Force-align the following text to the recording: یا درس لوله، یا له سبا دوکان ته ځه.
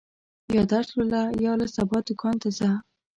یا 0.55 0.63
درس 0.71 0.89
لوله، 0.97 1.21
یا 1.45 1.53
له 1.59 1.67
سبا 1.75 1.97
دوکان 2.07 2.35
ته 2.41 2.49
ځه. 2.57 2.69